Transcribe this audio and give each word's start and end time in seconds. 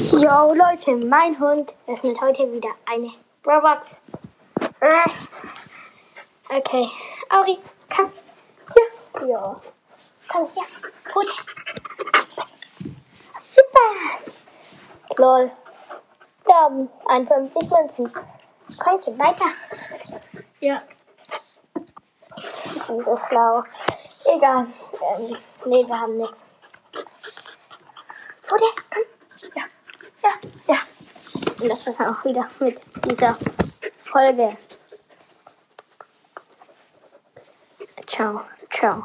Yo 0.00 0.54
Leute, 0.54 0.96
mein 0.96 1.38
Hund 1.38 1.74
öffnet 1.86 2.18
heute 2.22 2.50
wieder 2.50 2.70
eine 2.90 3.12
Robot. 3.46 4.00
Okay, 6.48 6.90
Auri, 7.28 7.58
komm. 7.94 8.10
Hier. 8.72 9.28
Ja. 9.28 9.54
Komm 10.26 10.48
hier. 10.48 10.62
Futter. 11.04 11.42
Super. 13.40 13.88
Lol. 15.18 15.50
Wir 16.46 16.54
haben 16.54 16.88
51 17.06 17.70
Münzen. 17.70 18.10
Könnte 18.78 19.18
weiter. 19.18 19.44
Ja. 20.60 20.82
Sie 22.86 22.94
ist 22.94 23.04
so 23.04 23.18
schlau. 23.28 23.64
Egal. 24.34 24.66
Ähm, 25.18 25.36
nee, 25.66 25.86
wir 25.86 26.00
haben 26.00 26.16
nichts. 26.16 26.48
Futter, 28.40 28.72
komm. 28.90 29.19
Und 31.62 31.68
das 31.68 31.86
war's 31.86 32.00
auch 32.00 32.24
wieder 32.24 32.48
mit 32.60 32.80
dieser 33.04 33.36
Folge. 33.92 34.56
Ciao. 38.06 38.40
Ciao. 38.70 39.04